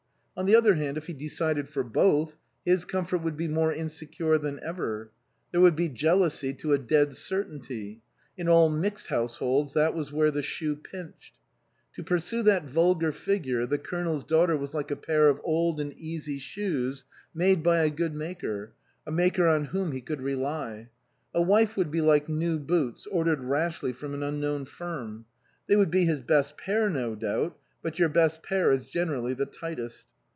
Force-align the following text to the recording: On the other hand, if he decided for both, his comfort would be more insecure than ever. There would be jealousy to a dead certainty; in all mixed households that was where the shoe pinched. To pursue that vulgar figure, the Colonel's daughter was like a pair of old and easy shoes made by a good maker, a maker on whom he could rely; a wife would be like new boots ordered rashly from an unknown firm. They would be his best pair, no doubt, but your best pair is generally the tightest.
On 0.37 0.47
the 0.47 0.55
other 0.55 0.73
hand, 0.73 0.97
if 0.97 1.05
he 1.05 1.13
decided 1.13 1.69
for 1.69 1.83
both, 1.83 2.35
his 2.65 2.83
comfort 2.83 3.17
would 3.21 3.37
be 3.37 3.47
more 3.47 3.71
insecure 3.71 4.39
than 4.39 4.59
ever. 4.63 5.11
There 5.51 5.61
would 5.61 5.75
be 5.75 5.87
jealousy 5.87 6.51
to 6.55 6.73
a 6.73 6.79
dead 6.79 7.15
certainty; 7.15 8.01
in 8.37 8.47
all 8.49 8.67
mixed 8.67 9.07
households 9.07 9.75
that 9.75 9.93
was 9.93 10.11
where 10.11 10.31
the 10.31 10.41
shoe 10.41 10.77
pinched. 10.77 11.35
To 11.93 12.01
pursue 12.03 12.41
that 12.43 12.63
vulgar 12.63 13.11
figure, 13.11 13.67
the 13.67 13.77
Colonel's 13.77 14.23
daughter 14.23 14.57
was 14.57 14.73
like 14.73 14.89
a 14.89 14.95
pair 14.95 15.29
of 15.29 15.39
old 15.43 15.79
and 15.79 15.93
easy 15.93 16.39
shoes 16.39 17.03
made 17.35 17.61
by 17.61 17.81
a 17.83 17.91
good 17.91 18.15
maker, 18.15 18.71
a 19.05 19.11
maker 19.11 19.45
on 19.47 19.65
whom 19.65 19.91
he 19.91 20.01
could 20.01 20.21
rely; 20.21 20.89
a 21.35 21.41
wife 21.41 21.77
would 21.77 21.91
be 21.91 22.01
like 22.01 22.27
new 22.27 22.57
boots 22.57 23.05
ordered 23.07 23.41
rashly 23.41 23.93
from 23.93 24.15
an 24.15 24.23
unknown 24.23 24.65
firm. 24.65 25.25
They 25.67 25.75
would 25.75 25.91
be 25.91 26.05
his 26.05 26.21
best 26.21 26.57
pair, 26.57 26.89
no 26.89 27.13
doubt, 27.13 27.59
but 27.83 27.99
your 27.99 28.09
best 28.09 28.41
pair 28.41 28.71
is 28.71 28.85
generally 28.85 29.35
the 29.35 29.45
tightest. 29.45 30.07